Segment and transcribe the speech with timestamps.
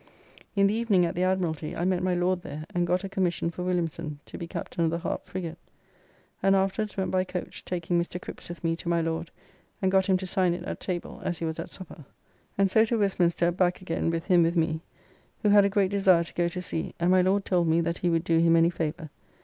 [0.55, 3.51] In the evening at the Admiralty, I met my Lord there and got a commission
[3.51, 5.59] for Williamson to be captain of the Harp frigate,
[6.41, 8.19] and afterwards went by coach taking Mr.
[8.19, 9.29] Crips with me to my Lord
[9.79, 12.03] and got him to sign it at table as he was at supper.
[12.57, 14.81] And so to Westminster back again with him with me,
[15.43, 17.99] who had a great desire to go to sea and my Lord told me that
[17.99, 19.11] he would do him any favour.